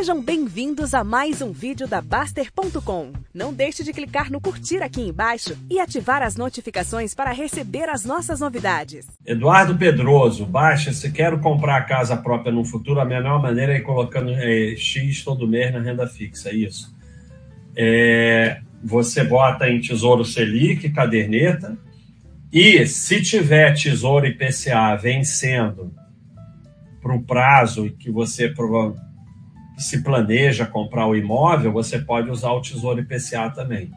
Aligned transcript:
Sejam 0.00 0.22
bem-vindos 0.22 0.94
a 0.94 1.04
mais 1.04 1.42
um 1.42 1.52
vídeo 1.52 1.86
da 1.86 2.00
Baster.com. 2.00 3.12
Não 3.34 3.52
deixe 3.52 3.84
de 3.84 3.92
clicar 3.92 4.32
no 4.32 4.40
curtir 4.40 4.82
aqui 4.82 5.02
embaixo 5.02 5.54
e 5.68 5.78
ativar 5.78 6.22
as 6.22 6.36
notificações 6.36 7.14
para 7.14 7.32
receber 7.32 7.86
as 7.86 8.02
nossas 8.02 8.40
novidades. 8.40 9.06
Eduardo 9.26 9.76
Pedroso, 9.76 10.46
baixa, 10.46 10.90
se 10.94 11.12
quero 11.12 11.38
comprar 11.40 11.82
casa 11.82 12.16
própria 12.16 12.50
no 12.50 12.64
futuro, 12.64 12.98
a 12.98 13.04
melhor 13.04 13.42
maneira 13.42 13.74
é 13.74 13.76
ir 13.76 13.82
colocando 13.82 14.30
é, 14.30 14.74
X 14.74 15.22
todo 15.22 15.46
mês 15.46 15.70
na 15.70 15.80
renda 15.80 16.06
fixa, 16.06 16.48
é 16.48 16.54
isso. 16.54 16.96
É, 17.76 18.62
você 18.82 19.22
bota 19.22 19.68
em 19.68 19.82
Tesouro 19.82 20.24
Selic, 20.24 20.88
caderneta, 20.88 21.76
e 22.50 22.86
se 22.86 23.20
tiver 23.20 23.74
Tesouro 23.74 24.26
IPCA 24.26 24.96
vencendo 24.96 25.92
para 27.02 27.14
o 27.14 27.22
prazo 27.22 27.90
que 27.98 28.10
você 28.10 28.48
provavelmente 28.48 29.09
se 29.80 30.02
planeja 30.02 30.66
comprar 30.66 31.06
o 31.06 31.16
imóvel, 31.16 31.72
você 31.72 31.98
pode 31.98 32.30
usar 32.30 32.50
o 32.52 32.60
Tesouro 32.60 33.00
IPCA 33.00 33.50
também. 33.50 33.90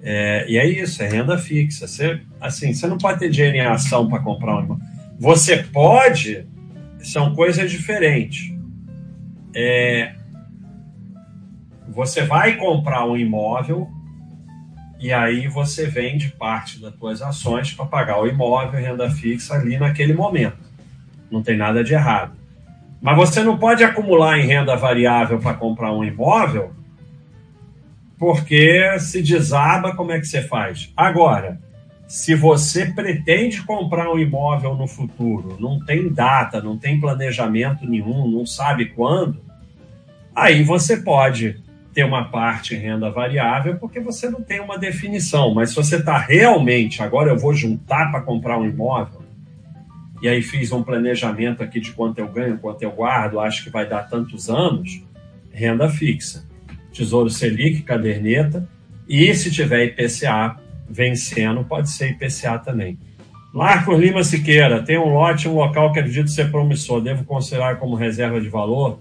É, 0.00 0.46
e 0.48 0.56
é 0.56 0.66
isso, 0.66 1.02
é 1.02 1.08
renda 1.08 1.36
fixa. 1.36 1.88
Você, 1.88 2.20
assim, 2.40 2.72
você 2.72 2.86
não 2.86 2.96
pode 2.96 3.18
ter 3.18 3.28
dinheiro 3.28 3.56
em 3.56 3.60
ação 3.60 4.08
para 4.08 4.20
comprar 4.20 4.56
um 4.56 4.64
imóvel. 4.64 4.86
Você 5.18 5.56
pode, 5.64 6.46
são 7.00 7.34
coisas 7.34 7.68
diferentes. 7.70 8.54
É, 9.52 10.14
você 11.88 12.22
vai 12.22 12.56
comprar 12.56 13.04
um 13.04 13.16
imóvel 13.16 13.88
e 15.00 15.12
aí 15.12 15.48
você 15.48 15.86
vende 15.86 16.28
parte 16.28 16.80
das 16.80 16.94
suas 16.94 17.20
ações 17.20 17.72
para 17.72 17.86
pagar 17.86 18.20
o 18.20 18.28
imóvel, 18.28 18.80
renda 18.80 19.10
fixa 19.10 19.54
ali 19.54 19.76
naquele 19.76 20.12
momento. 20.12 20.58
Não 21.28 21.42
tem 21.42 21.56
nada 21.56 21.82
de 21.82 21.94
errado. 21.94 22.38
Mas 23.00 23.16
você 23.16 23.42
não 23.42 23.56
pode 23.56 23.84
acumular 23.84 24.38
em 24.38 24.46
renda 24.46 24.76
variável 24.76 25.38
para 25.38 25.54
comprar 25.54 25.92
um 25.92 26.04
imóvel, 26.04 26.72
porque 28.18 28.98
se 28.98 29.22
desaba, 29.22 29.94
como 29.94 30.10
é 30.10 30.18
que 30.18 30.26
você 30.26 30.42
faz? 30.42 30.92
Agora, 30.96 31.60
se 32.08 32.34
você 32.34 32.86
pretende 32.86 33.62
comprar 33.62 34.10
um 34.10 34.18
imóvel 34.18 34.74
no 34.74 34.88
futuro, 34.88 35.56
não 35.60 35.78
tem 35.84 36.12
data, 36.12 36.60
não 36.60 36.76
tem 36.76 36.98
planejamento 36.98 37.86
nenhum, 37.86 38.28
não 38.28 38.44
sabe 38.44 38.86
quando, 38.86 39.40
aí 40.34 40.64
você 40.64 40.96
pode 40.96 41.62
ter 41.94 42.04
uma 42.04 42.24
parte 42.24 42.74
em 42.74 42.78
renda 42.78 43.10
variável, 43.10 43.76
porque 43.76 44.00
você 44.00 44.30
não 44.30 44.40
tem 44.40 44.60
uma 44.60 44.78
definição. 44.78 45.52
Mas 45.52 45.70
se 45.70 45.76
você 45.76 45.96
está 45.96 46.16
realmente, 46.16 47.02
agora 47.02 47.30
eu 47.30 47.38
vou 47.38 47.52
juntar 47.52 48.10
para 48.10 48.20
comprar 48.22 48.58
um 48.58 48.64
imóvel, 48.64 49.20
e 50.20 50.28
aí 50.28 50.42
fiz 50.42 50.72
um 50.72 50.82
planejamento 50.82 51.62
aqui 51.62 51.80
de 51.80 51.92
quanto 51.92 52.18
eu 52.18 52.28
ganho, 52.28 52.58
quanto 52.58 52.82
eu 52.82 52.90
guardo, 52.90 53.38
acho 53.40 53.64
que 53.64 53.70
vai 53.70 53.88
dar 53.88 54.04
tantos 54.04 54.50
anos, 54.50 55.02
renda 55.52 55.88
fixa. 55.88 56.46
Tesouro 56.92 57.30
Selic, 57.30 57.82
caderneta, 57.82 58.68
e 59.08 59.32
se 59.34 59.50
tiver 59.50 59.84
IPCA 59.86 60.56
vencendo, 60.88 61.64
pode 61.64 61.90
ser 61.90 62.10
IPCA 62.10 62.58
também. 62.58 62.98
Marcos 63.52 63.98
Lima 63.98 64.24
Siqueira, 64.24 64.82
tem 64.82 64.98
um 64.98 65.12
lote, 65.12 65.48
um 65.48 65.54
local 65.54 65.92
que 65.92 65.98
acredito 65.98 66.30
ser 66.30 66.50
promissor, 66.50 67.00
devo 67.00 67.24
considerar 67.24 67.76
como 67.76 67.94
reserva 67.94 68.40
de 68.40 68.48
valor? 68.48 68.98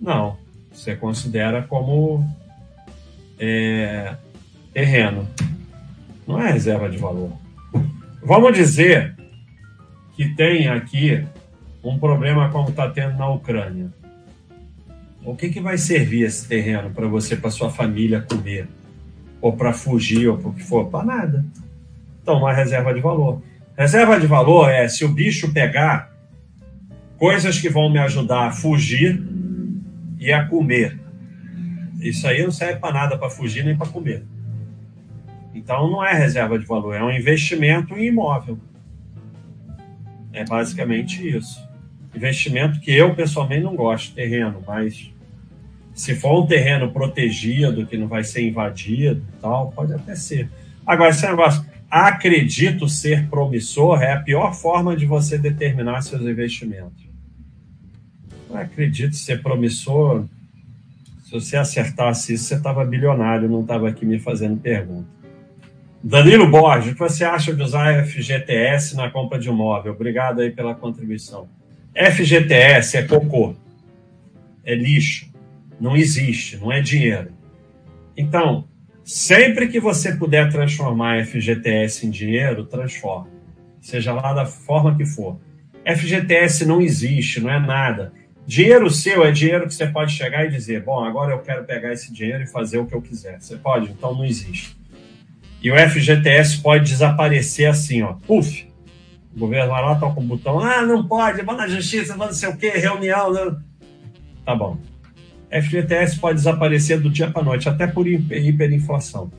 Não, 0.00 0.36
você 0.72 0.94
considera 0.94 1.62
como 1.62 2.24
é, 3.38 4.14
terreno, 4.72 5.26
não 6.26 6.40
é 6.40 6.52
reserva 6.52 6.88
de 6.88 6.98
valor. 6.98 7.32
Vamos 8.22 8.54
dizer 8.54 9.16
que 10.20 10.28
tem 10.34 10.68
aqui 10.68 11.24
um 11.82 11.98
problema 11.98 12.50
como 12.50 12.68
está 12.68 12.90
tendo 12.90 13.16
na 13.16 13.26
Ucrânia. 13.30 13.88
O 15.24 15.34
que, 15.34 15.48
que 15.48 15.60
vai 15.60 15.78
servir 15.78 16.24
esse 16.24 16.46
terreno 16.46 16.90
para 16.90 17.08
você, 17.08 17.34
para 17.34 17.50
sua 17.50 17.70
família 17.70 18.20
comer? 18.20 18.68
Ou 19.40 19.54
para 19.54 19.72
fugir, 19.72 20.28
ou 20.28 20.36
para 20.36 20.50
o 20.50 20.52
que 20.52 20.62
for? 20.62 20.90
Para 20.90 21.06
nada. 21.06 21.46
Então, 22.20 22.36
uma 22.36 22.52
reserva 22.52 22.92
de 22.92 23.00
valor. 23.00 23.42
Reserva 23.74 24.20
de 24.20 24.26
valor 24.26 24.68
é 24.68 24.86
se 24.88 25.06
o 25.06 25.08
bicho 25.08 25.54
pegar 25.54 26.14
coisas 27.16 27.58
que 27.58 27.70
vão 27.70 27.90
me 27.90 27.98
ajudar 28.00 28.48
a 28.48 28.52
fugir 28.52 29.26
e 30.18 30.30
a 30.30 30.44
comer. 30.44 31.00
Isso 31.98 32.28
aí 32.28 32.42
não 32.42 32.52
serve 32.52 32.78
para 32.78 32.92
nada, 32.92 33.16
para 33.16 33.30
fugir 33.30 33.64
nem 33.64 33.74
para 33.74 33.88
comer. 33.88 34.22
Então, 35.54 35.90
não 35.90 36.04
é 36.04 36.12
reserva 36.12 36.58
de 36.58 36.66
valor, 36.66 36.94
é 36.94 37.02
um 37.02 37.10
investimento 37.10 37.94
em 37.94 38.08
imóvel. 38.08 38.58
É 40.32 40.44
basicamente 40.44 41.26
isso. 41.36 41.60
Investimento 42.14 42.80
que 42.80 42.92
eu 42.92 43.14
pessoalmente 43.14 43.62
não 43.62 43.74
gosto, 43.74 44.14
terreno, 44.14 44.62
mas 44.66 45.10
se 45.94 46.14
for 46.14 46.42
um 46.42 46.46
terreno 46.46 46.90
protegido, 46.90 47.86
que 47.86 47.96
não 47.96 48.08
vai 48.08 48.24
ser 48.24 48.46
invadido 48.46 49.22
tal, 49.40 49.70
pode 49.72 49.92
até 49.92 50.14
ser. 50.14 50.48
Agora, 50.86 51.10
esse 51.10 51.26
negócio, 51.26 51.64
acredito 51.90 52.88
ser 52.88 53.28
promissor, 53.28 54.02
é 54.02 54.12
a 54.12 54.20
pior 54.20 54.54
forma 54.54 54.96
de 54.96 55.06
você 55.06 55.36
determinar 55.36 56.02
seus 56.02 56.22
investimentos. 56.22 57.08
Eu 58.48 58.56
acredito 58.56 59.14
ser 59.14 59.42
promissor. 59.42 60.24
Se 61.24 61.32
você 61.32 61.56
acertasse 61.56 62.34
isso, 62.34 62.44
você 62.44 62.54
estava 62.54 62.84
bilionário, 62.84 63.48
não 63.48 63.60
estava 63.60 63.88
aqui 63.88 64.04
me 64.04 64.18
fazendo 64.18 64.56
pergunta. 64.56 65.19
Danilo 66.02 66.50
Borges, 66.50 66.92
o 66.92 66.94
que 66.94 66.98
você 66.98 67.24
acha 67.24 67.52
de 67.52 67.62
usar 67.62 68.06
FGTS 68.06 68.96
na 68.96 69.10
compra 69.10 69.38
de 69.38 69.50
um 69.50 69.54
móvel? 69.54 69.92
Obrigado 69.92 70.40
aí 70.40 70.50
pela 70.50 70.74
contribuição. 70.74 71.46
FGTS 71.94 72.96
é 72.96 73.02
cocô, 73.02 73.54
é 74.64 74.74
lixo, 74.74 75.30
não 75.78 75.94
existe, 75.94 76.56
não 76.56 76.72
é 76.72 76.80
dinheiro. 76.80 77.32
Então, 78.16 78.64
sempre 79.04 79.68
que 79.68 79.78
você 79.78 80.16
puder 80.16 80.50
transformar 80.50 81.22
FGTS 81.26 82.06
em 82.06 82.10
dinheiro, 82.10 82.64
transforme, 82.64 83.28
seja 83.78 84.14
lá 84.14 84.32
da 84.32 84.46
forma 84.46 84.96
que 84.96 85.04
for. 85.04 85.38
FGTS 85.84 86.64
não 86.64 86.80
existe, 86.80 87.40
não 87.40 87.50
é 87.50 87.60
nada. 87.60 88.10
Dinheiro 88.46 88.88
seu 88.88 89.22
é 89.22 89.30
dinheiro 89.30 89.66
que 89.66 89.74
você 89.74 89.86
pode 89.86 90.12
chegar 90.12 90.46
e 90.46 90.50
dizer: 90.50 90.82
bom, 90.82 91.04
agora 91.04 91.34
eu 91.34 91.40
quero 91.40 91.64
pegar 91.64 91.92
esse 91.92 92.10
dinheiro 92.10 92.42
e 92.44 92.46
fazer 92.46 92.78
o 92.78 92.86
que 92.86 92.94
eu 92.94 93.02
quiser. 93.02 93.38
Você 93.38 93.56
pode? 93.56 93.90
Então 93.90 94.14
não 94.14 94.24
existe. 94.24 94.79
E 95.62 95.70
o 95.70 95.76
FGTS 95.76 96.58
pode 96.62 96.90
desaparecer 96.90 97.68
assim, 97.68 98.02
ó. 98.02 98.14
Puf! 98.26 98.68
O 99.34 99.38
governo 99.38 99.70
vai 99.70 99.82
lá, 99.82 99.94
toca 99.94 100.18
o 100.18 100.22
botão. 100.22 100.58
Ah, 100.58 100.82
não 100.82 101.06
pode, 101.06 101.42
vai 101.42 101.56
na 101.56 101.68
justiça, 101.68 102.16
vai 102.16 102.28
não 102.28 102.34
sei 102.34 102.48
o 102.48 102.56
quê, 102.56 102.70
reunião. 102.70 103.32
Não. 103.32 103.60
Tá 104.44 104.54
bom. 104.54 104.78
FGTS 105.50 106.18
pode 106.18 106.36
desaparecer 106.36 107.00
do 107.00 107.10
dia 107.10 107.30
para 107.30 107.42
noite, 107.42 107.68
até 107.68 107.86
por 107.86 108.06
hiperinflação. 108.06 109.30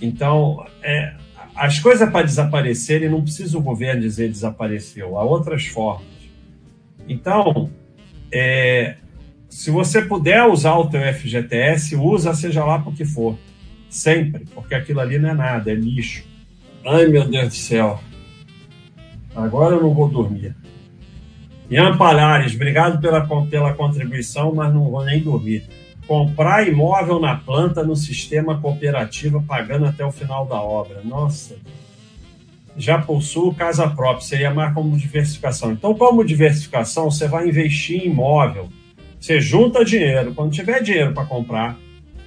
Então, 0.00 0.64
é, 0.82 1.14
as 1.54 1.78
coisas 1.78 2.08
para 2.10 2.24
desaparecerem 2.24 3.08
não 3.08 3.22
precisa 3.22 3.58
o 3.58 3.62
governo 3.62 4.00
dizer 4.00 4.30
desapareceu, 4.30 5.18
há 5.18 5.24
outras 5.24 5.66
formas. 5.66 6.06
Então, 7.08 7.70
é, 8.32 8.96
se 9.48 9.70
você 9.70 10.02
puder 10.02 10.44
usar 10.44 10.76
o 10.76 10.88
teu 10.88 11.00
FGTS, 11.12 11.96
usa 11.96 12.34
seja 12.34 12.64
lá 12.64 12.78
por 12.78 12.94
que 12.94 13.04
for. 13.04 13.38
Sempre, 13.88 14.44
porque 14.54 14.74
aquilo 14.74 15.00
ali 15.00 15.18
não 15.18 15.30
é 15.30 15.34
nada, 15.34 15.70
é 15.70 15.74
lixo. 15.74 16.24
Ai, 16.84 17.06
meu 17.06 17.28
Deus 17.28 17.48
do 17.48 17.54
céu. 17.54 18.00
Agora 19.34 19.76
eu 19.76 19.82
não 19.82 19.94
vou 19.94 20.08
dormir. 20.08 20.54
Ian 21.70 21.96
Palhares, 21.96 22.54
obrigado 22.54 23.00
pela, 23.00 23.26
pela 23.46 23.74
contribuição, 23.74 24.54
mas 24.54 24.72
não 24.72 24.90
vou 24.90 25.04
nem 25.04 25.20
dormir. 25.20 25.64
Comprar 26.06 26.66
imóvel 26.66 27.20
na 27.20 27.36
planta 27.36 27.84
no 27.84 27.94
sistema 27.94 28.58
cooperativo, 28.58 29.42
pagando 29.42 29.84
até 29.84 30.04
o 30.04 30.10
final 30.10 30.46
da 30.46 30.60
obra. 30.60 31.02
Nossa. 31.04 31.56
Já 32.76 32.98
possuo 32.98 33.54
casa 33.54 33.88
própria, 33.88 34.24
seria 34.24 34.54
mais 34.54 34.72
como 34.72 34.96
diversificação. 34.96 35.72
Então, 35.72 35.94
como 35.94 36.24
diversificação, 36.24 37.10
você 37.10 37.28
vai 37.28 37.48
investir 37.48 38.02
em 38.02 38.06
imóvel. 38.06 38.68
Você 39.20 39.40
junta 39.40 39.84
dinheiro. 39.84 40.32
Quando 40.32 40.52
tiver 40.52 40.82
dinheiro 40.82 41.12
para 41.12 41.26
comprar, 41.26 41.76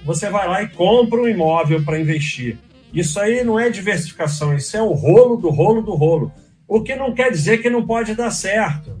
você 0.04 0.28
vai 0.28 0.48
lá 0.48 0.62
e 0.62 0.68
compra 0.68 1.20
um 1.20 1.28
imóvel 1.28 1.84
para 1.84 1.98
investir. 1.98 2.58
Isso 2.92 3.18
aí 3.18 3.42
não 3.42 3.58
é 3.58 3.70
diversificação, 3.70 4.54
isso 4.54 4.76
é 4.76 4.82
o 4.82 4.92
rolo 4.92 5.36
do 5.36 5.48
rolo 5.48 5.82
do 5.82 5.94
rolo. 5.94 6.32
O 6.68 6.82
que 6.82 6.94
não 6.94 7.14
quer 7.14 7.30
dizer 7.30 7.58
que 7.58 7.70
não 7.70 7.86
pode 7.86 8.14
dar 8.14 8.30
certo. 8.30 9.00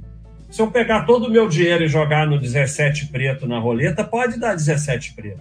Se 0.50 0.60
eu 0.60 0.70
pegar 0.70 1.04
todo 1.04 1.26
o 1.26 1.30
meu 1.30 1.48
dinheiro 1.48 1.84
e 1.84 1.88
jogar 1.88 2.26
no 2.26 2.38
17 2.38 3.06
preto 3.08 3.46
na 3.46 3.58
roleta, 3.58 4.04
pode 4.04 4.38
dar 4.38 4.54
17 4.54 5.14
preto. 5.14 5.40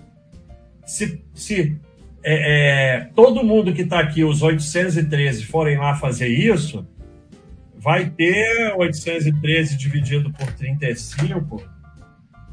Se, 0.85 1.21
se 1.33 1.77
é, 2.23 2.97
é, 2.97 3.09
todo 3.15 3.43
mundo 3.43 3.73
que 3.73 3.81
está 3.81 3.99
aqui, 3.99 4.23
os 4.23 4.41
813, 4.41 5.45
forem 5.45 5.77
lá 5.77 5.95
fazer 5.95 6.27
isso, 6.27 6.87
vai 7.77 8.09
ter 8.09 8.73
813 8.77 9.77
dividido 9.77 10.31
por 10.31 10.51
35. 10.53 11.63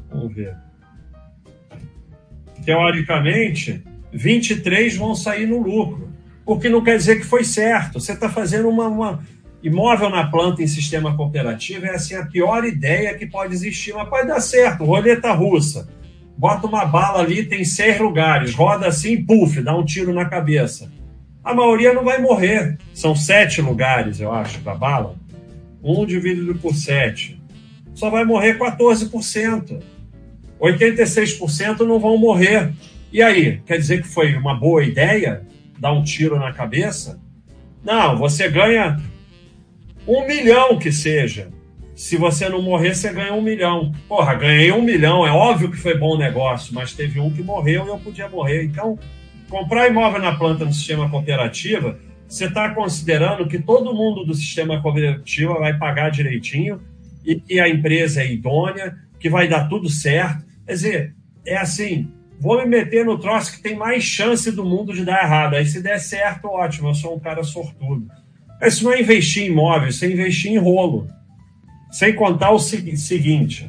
Vamos 0.09 0.33
ver 0.33 0.68
teoricamente, 2.65 3.83
23 4.11 4.95
vão 4.95 5.15
sair 5.15 5.45
no 5.45 5.61
lucro. 5.61 6.09
O 6.45 6.57
que 6.57 6.69
não 6.69 6.83
quer 6.83 6.97
dizer 6.97 7.17
que 7.17 7.25
foi 7.25 7.43
certo. 7.43 7.99
Você 7.99 8.13
está 8.13 8.27
fazendo 8.27 8.67
uma, 8.69 8.87
uma, 8.87 9.23
Imóvel 9.61 10.09
na 10.09 10.25
planta 10.25 10.63
em 10.63 10.67
sistema 10.67 11.15
cooperativo 11.17 11.85
é 11.85 11.89
assim 11.89 12.15
a 12.15 12.25
pior 12.25 12.63
ideia 12.63 13.13
que 13.13 13.25
pode 13.25 13.53
existir, 13.53 13.93
mas 13.93 14.07
pode 14.07 14.27
dar 14.27 14.39
certo. 14.39 14.85
Roleta 14.85 15.33
russa. 15.33 15.89
Bota 16.37 16.65
uma 16.65 16.85
bala 16.85 17.19
ali, 17.19 17.43
tem 17.43 17.65
seis 17.65 17.99
lugares, 17.99 18.55
roda 18.55 18.87
assim, 18.87 19.21
puf, 19.21 19.61
dá 19.61 19.75
um 19.75 19.83
tiro 19.83 20.13
na 20.13 20.23
cabeça. 20.23 20.89
A 21.43 21.53
maioria 21.53 21.93
não 21.93 22.05
vai 22.05 22.21
morrer. 22.21 22.77
São 22.93 23.13
sete 23.13 23.61
lugares, 23.61 24.21
eu 24.21 24.31
acho, 24.31 24.59
para 24.61 24.73
bala. 24.73 25.15
Um 25.83 26.05
dividido 26.05 26.55
por 26.55 26.73
sete. 26.73 27.41
Só 27.93 28.09
vai 28.09 28.23
morrer 28.23 28.57
14%. 28.57 29.81
86% 30.59 31.79
não 31.81 31.99
vão 31.99 32.17
morrer. 32.17 32.71
E 33.11 33.21
aí, 33.21 33.61
quer 33.65 33.77
dizer 33.77 34.01
que 34.01 34.07
foi 34.07 34.35
uma 34.35 34.53
boa 34.53 34.83
ideia 34.83 35.41
dar 35.79 35.93
um 35.93 36.03
tiro 36.03 36.37
na 36.37 36.51
cabeça? 36.51 37.19
Não, 37.83 38.17
você 38.17 38.49
ganha 38.49 39.01
um 40.07 40.27
milhão 40.27 40.77
que 40.77 40.91
seja. 40.91 41.49
Se 41.95 42.15
você 42.15 42.47
não 42.47 42.61
morrer, 42.61 42.95
você 42.95 43.11
ganha 43.11 43.33
um 43.33 43.41
milhão. 43.41 43.91
Porra, 44.07 44.33
ganhei 44.35 44.71
um 44.71 44.81
milhão. 44.81 45.25
É 45.25 45.31
óbvio 45.31 45.69
que 45.69 45.77
foi 45.77 45.97
bom 45.97 46.17
negócio, 46.17 46.73
mas 46.73 46.93
teve 46.93 47.19
um 47.19 47.31
que 47.31 47.43
morreu 47.43 47.85
e 47.85 47.89
eu 47.89 47.97
podia 47.97 48.29
morrer. 48.29 48.63
Então, 48.63 48.97
comprar 49.49 49.87
imóvel 49.87 50.21
na 50.21 50.35
planta 50.35 50.63
no 50.65 50.73
sistema 50.73 51.09
cooperativa, 51.09 51.99
você 52.27 52.45
está 52.45 52.73
considerando 52.73 53.47
que 53.47 53.59
todo 53.59 53.93
mundo 53.93 54.23
do 54.23 54.33
sistema 54.33 54.81
cooperativo 54.81 55.59
vai 55.59 55.77
pagar 55.77 56.09
direitinho 56.09 56.79
e 57.25 57.35
que 57.35 57.59
a 57.59 57.67
empresa 57.67 58.21
é 58.21 58.31
idônea, 58.31 58.95
que 59.19 59.29
vai 59.29 59.47
dar 59.47 59.67
tudo 59.67 59.89
certo. 59.89 60.45
Quer 60.69 60.75
dizer, 60.75 61.15
é 61.47 61.57
assim, 61.57 62.11
vou 62.39 62.59
me 62.59 62.65
meter 62.67 63.03
no 63.03 63.17
troço 63.17 63.53
que 63.53 63.59
tem 63.59 63.75
mais 63.75 64.03
chance 64.03 64.51
do 64.51 64.63
mundo 64.63 64.93
de 64.93 65.03
dar 65.03 65.23
errado. 65.23 65.55
Aí 65.55 65.65
se 65.65 65.81
der 65.81 65.97
certo, 65.97 66.47
ótimo, 66.47 66.89
eu 66.89 66.93
sou 66.93 67.15
um 67.15 67.19
cara 67.19 67.43
sortudo. 67.43 68.07
Isso 68.61 68.83
não 68.83 68.93
é 68.93 69.01
investir 69.01 69.45
em 69.45 69.47
imóvel, 69.47 69.89
isso 69.89 70.05
é 70.05 70.11
investir 70.11 70.51
em 70.51 70.59
rolo. 70.59 71.07
Sem 71.89 72.13
contar 72.13 72.51
o 72.51 72.59
seguinte: 72.59 73.67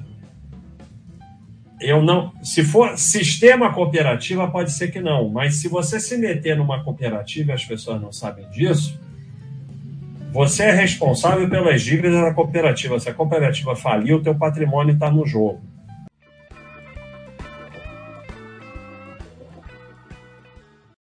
eu 1.81 2.02
não, 2.02 2.35
se 2.43 2.62
for 2.62 2.99
sistema 2.99 3.73
cooperativa, 3.73 4.46
pode 4.50 4.70
ser 4.70 4.93
que 4.93 5.00
não, 5.00 5.31
mas 5.31 5.55
se 5.55 5.69
você 5.69 5.99
se 5.99 6.19
meter 6.19 6.55
numa 6.55 6.85
cooperativa 6.85 7.55
as 7.55 7.64
pessoas 7.64 7.99
não 7.99 8.12
sabem 8.12 8.46
disso, 8.50 9.00
você 10.35 10.64
é 10.64 10.70
responsável 10.70 11.49
pelas 11.49 11.81
dívidas 11.81 12.20
da 12.20 12.35
cooperativa. 12.35 13.00
Se 13.00 13.08
a 13.08 13.14
cooperativa 13.14 13.75
falir, 13.75 14.17
o 14.17 14.23
teu 14.23 14.35
patrimônio 14.35 14.93
está 14.93 15.11
no 15.11 15.25
jogo. 15.25 15.70